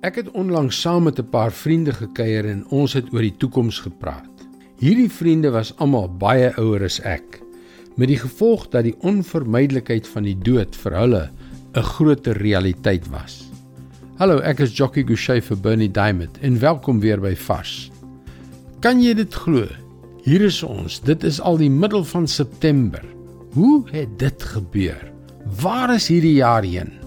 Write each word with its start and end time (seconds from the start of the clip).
Ek 0.00 0.16
het 0.16 0.30
onlangs 0.32 0.78
saam 0.80 1.02
met 1.02 1.18
'n 1.20 1.28
paar 1.28 1.52
vriende 1.52 1.92
gekuier 1.92 2.44
en 2.48 2.64
ons 2.68 2.92
het 2.92 3.12
oor 3.12 3.20
die 3.20 3.36
toekoms 3.36 3.78
gepraat. 3.78 4.32
Hierdie 4.78 5.10
vriende 5.10 5.50
was 5.50 5.76
almal 5.76 6.08
baie 6.08 6.56
ouer 6.56 6.84
as 6.84 7.00
ek, 7.00 7.42
met 7.96 8.08
die 8.08 8.16
gevolg 8.16 8.68
dat 8.68 8.84
die 8.84 8.96
onvermydelikheid 9.00 10.08
van 10.08 10.22
die 10.22 10.38
dood 10.38 10.76
vir 10.76 10.92
hulle 10.92 11.30
'n 11.74 11.82
groter 11.82 12.36
realiteit 12.36 13.08
was. 13.08 13.50
Hallo, 14.16 14.38
ek 14.38 14.60
is 14.60 14.76
Jockey 14.76 15.04
Gouchee 15.04 15.42
vir 15.42 15.56
Bernie 15.56 15.90
Diamond 15.90 16.38
en 16.40 16.58
welkom 16.58 17.00
weer 17.00 17.20
by 17.20 17.34
Vars. 17.36 17.90
Kan 18.80 19.02
jy 19.02 19.14
dit 19.14 19.34
glo? 19.34 19.66
Hier 20.24 20.40
is 20.40 20.62
ons. 20.62 21.00
Dit 21.00 21.24
is 21.24 21.40
al 21.40 21.56
die 21.56 21.70
middel 21.70 22.04
van 22.04 22.28
September. 22.28 23.04
Hoe 23.52 23.82
het 23.90 24.18
dit 24.18 24.42
gebeur? 24.42 25.12
Waar 25.60 25.94
is 25.94 26.08
hierdie 26.08 26.34
jaar 26.34 26.62
heen? 26.62 26.99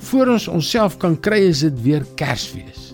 Voor 0.00 0.32
ons 0.34 0.48
onsself 0.48 0.96
kan 1.00 1.16
kry 1.20 1.42
is 1.50 1.60
dit 1.64 1.82
weer 1.84 2.04
Kersfees. 2.16 2.90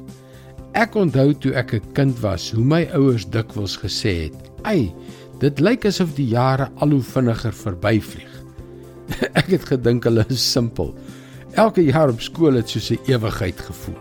Ek 0.77 0.97
onthou 0.99 1.33
toe 1.41 1.55
ek 1.55 1.75
'n 1.75 1.93
kind 1.95 2.19
was, 2.21 2.51
hoe 2.53 2.65
my 2.65 2.89
ouers 2.93 3.25
dikwels 3.25 3.77
gesê 3.79 4.29
het: 4.29 4.51
"Ey, 4.65 4.93
dit 5.41 5.61
lyk 5.61 5.87
asof 5.87 6.15
die 6.15 6.29
jare 6.29 6.69
al 6.77 6.91
hoe 6.91 7.03
vinniger 7.03 7.53
verbyvlieg." 7.53 8.33
ek 9.41 9.47
het 9.47 9.65
gedink 9.65 10.05
hulle 10.05 10.25
is 10.29 10.53
simpel. 10.53 10.95
Elke 11.55 11.85
jaar 11.85 12.11
op 12.11 12.21
skool 12.21 12.55
het 12.55 12.69
soos 12.69 12.91
'n 12.91 12.99
ewigheid 13.07 13.61
gevoel. 13.61 13.99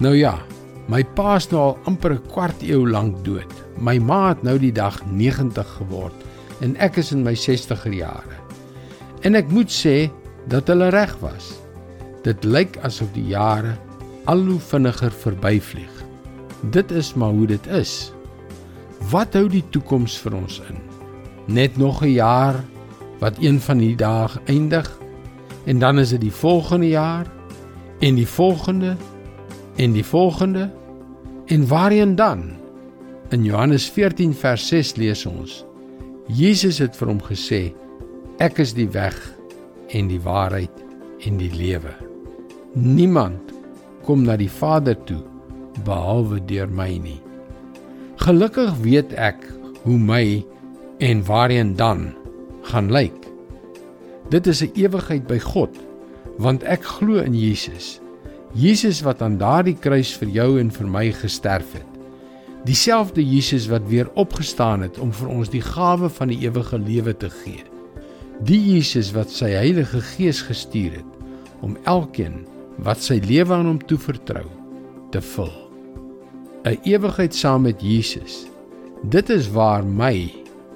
Nou 0.00 0.14
ja, 0.16 0.38
my 0.88 1.04
pa 1.04 1.36
is 1.36 1.50
nou 1.50 1.60
al 1.60 1.78
amper 1.84 2.12
'n 2.12 2.26
kwart 2.32 2.62
eeu 2.62 2.88
lank 2.88 3.24
dood. 3.24 3.52
My 3.78 3.98
ma 3.98 4.28
het 4.28 4.42
nou 4.42 4.58
die 4.58 4.72
dag 4.72 5.02
90 5.06 5.66
geword 5.78 6.14
en 6.60 6.76
ek 6.76 6.96
is 6.96 7.12
in 7.12 7.22
my 7.22 7.34
60er 7.34 7.92
jare. 7.92 8.36
En 9.22 9.34
ek 9.34 9.50
moet 9.50 9.70
sê 9.70 10.10
dat 10.48 10.66
hulle 10.66 10.88
reg 10.90 11.14
was. 11.20 11.67
Dit 12.22 12.44
lyk 12.44 12.78
asof 12.86 13.10
die 13.14 13.26
jare 13.30 13.76
al 14.28 14.44
hoe 14.44 14.60
vinniger 14.60 15.12
verbyvlieg. 15.12 16.04
Dit 16.74 16.90
is 16.90 17.14
maar 17.14 17.30
hoe 17.30 17.46
dit 17.46 17.66
is. 17.66 18.12
Wat 19.10 19.34
hou 19.38 19.46
die 19.48 19.64
toekoms 19.70 20.18
vir 20.18 20.34
ons 20.34 20.58
in? 20.68 20.80
Net 21.46 21.76
nog 21.76 22.02
'n 22.02 22.12
jaar 22.18 22.64
wat 23.20 23.38
een 23.40 23.60
van 23.60 23.78
hierdie 23.78 24.04
dae 24.04 24.28
eindig 24.46 24.98
en 25.64 25.78
dan 25.78 25.98
is 25.98 26.10
dit 26.10 26.20
die 26.20 26.32
volgende 26.32 26.88
jaar 26.88 27.26
en 28.00 28.14
die 28.14 28.28
volgende 28.28 28.96
en 29.76 29.92
die 29.92 30.04
volgende 30.04 30.70
en 31.46 31.68
waarheen 31.68 32.14
dan? 32.14 32.52
In 33.30 33.44
Johannes 33.44 33.90
14 33.90 34.34
vers 34.34 34.68
6 34.68 34.96
lees 34.96 35.26
ons: 35.26 35.64
Jesus 36.26 36.78
het 36.78 36.96
vir 36.96 37.08
hom 37.08 37.20
gesê: 37.22 37.72
Ek 38.38 38.58
is 38.58 38.74
die 38.74 38.88
weg 38.88 39.16
en 39.88 40.08
die 40.08 40.20
waarheid 40.20 40.84
en 41.24 41.36
die 41.36 41.52
lewe. 41.52 42.07
Niemand 42.76 43.52
kom 44.04 44.26
na 44.26 44.36
die 44.36 44.50
Vader 44.50 44.96
toe 45.08 45.22
behalwe 45.86 46.36
deur 46.44 46.68
my 46.68 46.90
nie. 47.00 47.20
Gelukkig 48.20 48.74
weet 48.84 49.14
ek 49.16 49.40
hoe 49.86 49.96
my 49.98 50.44
en 51.00 51.22
waarheen 51.24 51.76
dan 51.78 52.10
gaan 52.68 52.90
lyk. 52.92 53.16
Dit 54.28 54.46
is 54.46 54.60
'n 54.62 54.74
ewigheid 54.74 55.26
by 55.26 55.38
God 55.38 55.72
want 56.36 56.62
ek 56.62 56.84
glo 56.84 57.18
in 57.18 57.34
Jesus. 57.34 58.00
Jesus 58.52 59.00
wat 59.00 59.22
aan 59.22 59.38
daardie 59.38 59.76
kruis 59.76 60.12
vir 60.16 60.28
jou 60.28 60.60
en 60.60 60.70
vir 60.70 60.86
my 60.86 61.12
gesterf 61.12 61.72
het. 61.72 61.92
Dieselfde 62.64 63.24
Jesus 63.24 63.66
wat 63.66 63.88
weer 63.88 64.10
opgestaan 64.14 64.82
het 64.82 64.98
om 64.98 65.12
vir 65.12 65.28
ons 65.28 65.48
die 65.48 65.62
gawe 65.62 66.08
van 66.08 66.28
die 66.28 66.40
ewige 66.44 66.78
lewe 66.78 67.16
te 67.16 67.30
gee. 67.30 67.64
Die 68.44 68.60
Jesus 68.74 69.12
wat 69.12 69.30
sy 69.30 69.50
Heilige 69.50 70.00
Gees 70.00 70.42
gestuur 70.42 70.92
het 70.92 71.12
om 71.60 71.76
elkeen 71.84 72.46
wat 72.84 73.02
sy 73.02 73.18
lewe 73.24 73.54
aan 73.54 73.66
hom 73.66 73.80
toevertrou 73.90 74.46
te 75.10 75.22
vul. 75.34 75.52
'n 76.64 76.78
Ewigheid 76.84 77.34
saam 77.34 77.62
met 77.62 77.80
Jesus. 77.82 78.46
Dit 79.02 79.30
is 79.30 79.50
waar 79.50 79.84
my 79.84 80.30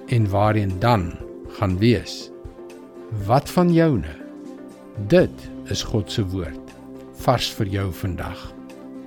en 0.08 0.30
waarheen 0.30 0.78
dan 0.78 1.12
gaan 1.58 1.78
wees. 1.78 2.30
Wat 3.26 3.50
van 3.50 3.72
joune? 3.72 4.14
Dit 5.08 5.34
is 5.68 5.82
God 5.82 6.10
se 6.10 6.24
woord 6.26 6.60
vars 7.22 7.50
vir 7.54 7.66
jou 7.66 7.92
vandag. 7.92 8.52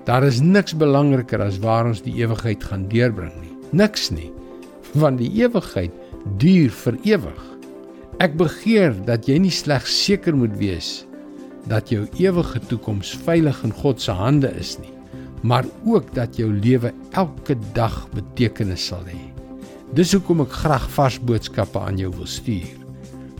Daar 0.05 0.23
is 0.23 0.39
niks 0.39 0.75
belangriker 0.77 1.41
as 1.41 1.59
waar 1.59 1.85
ons 1.85 2.01
die 2.01 2.13
ewigheid 2.21 2.63
gaan 2.63 2.87
deurbring 2.87 3.33
nie. 3.41 3.55
Niks 3.71 4.09
nie. 4.09 4.31
Want 4.93 5.17
die 5.19 5.31
ewigheid 5.41 5.91
duur 6.37 6.69
vir 6.69 6.97
ewig. 7.03 7.41
Ek 8.19 8.37
begeer 8.37 8.93
dat 9.05 9.27
jy 9.27 9.39
nie 9.41 9.51
slegs 9.51 9.91
seker 10.05 10.35
moet 10.35 10.55
wees 10.57 11.05
dat 11.67 11.89
jou 11.89 12.05
ewige 12.19 12.59
toekoms 12.69 13.15
veilig 13.25 13.63
in 13.63 13.73
God 13.73 14.01
se 14.01 14.11
hande 14.11 14.51
is 14.59 14.77
nie, 14.77 14.93
maar 15.41 15.65
ook 15.85 16.13
dat 16.15 16.37
jou 16.37 16.51
lewe 16.53 16.93
elke 17.11 17.57
dag 17.73 18.07
betekenis 18.13 18.85
sal 18.91 19.03
hê. 19.09 19.21
Dis 19.95 20.13
hoekom 20.13 20.41
ek 20.45 20.51
graag 20.51 20.87
vars 20.95 21.19
boodskappe 21.19 21.79
aan 21.79 21.97
jou 22.01 22.11
wil 22.15 22.27
stuur. 22.27 22.71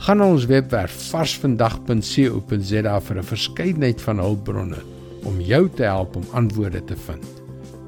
Gaan 0.06 0.22
na 0.22 0.28
ons 0.30 0.46
webwerf 0.46 0.94
varsvandag.co.za 1.12 3.00
vir 3.08 3.18
'n 3.18 3.24
verskeidenheid 3.24 4.02
van 4.02 4.20
hulpbronne 4.20 4.82
om 5.24 5.42
jou 5.42 5.70
te 5.70 5.84
help 5.84 6.16
om 6.16 6.24
antwoorde 6.32 6.84
te 6.84 6.96
vind. 6.96 7.26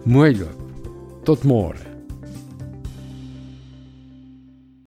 Mooi 0.06 0.38
loop. 0.40 0.62
Tot 1.24 1.44
môre. 1.44 1.97